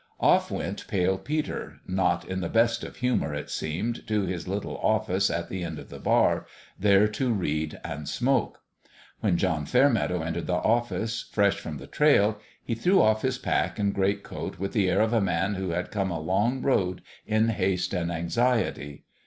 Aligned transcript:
Off 0.19 0.49
went 0.49 0.87
Pale 0.87 1.19
Peter 1.19 1.77
not 1.87 2.25
in 2.27 2.41
the 2.41 2.49
best 2.49 2.83
of 2.83 2.97
hu 2.97 3.15
mour, 3.15 3.35
it 3.35 3.51
seemed 3.51 4.07
to 4.07 4.23
his 4.25 4.47
little 4.47 4.79
office 4.79 5.29
at 5.29 5.47
the 5.47 5.63
end 5.63 5.77
of 5.77 5.89
the 5.89 5.99
bar, 5.99 6.47
there 6.79 7.07
to 7.07 7.31
read 7.31 7.79
and 7.83 8.09
smoke. 8.09 8.63
When 9.19 9.37
John 9.37 9.67
Fairmeadow 9.67 10.23
entered 10.23 10.47
the 10.47 10.53
office, 10.55 11.29
fresh 11.31 11.59
from 11.59 11.77
the 11.77 11.85
trail, 11.85 12.39
he 12.63 12.73
threw 12.73 12.99
off 12.99 13.21
his 13.21 13.37
pack 13.37 13.77
and 13.77 13.93
greatcoat 13.93 14.57
with 14.57 14.73
the 14.73 14.89
air 14.89 15.01
of 15.01 15.13
a 15.13 15.21
man 15.21 15.53
who 15.53 15.69
had 15.69 15.91
come 15.91 16.09
a 16.09 16.19
long 16.19 16.63
road 16.63 17.03
in 17.27 17.49
haste 17.49 17.93
and 17.93 18.11
anxiety. 18.11 19.03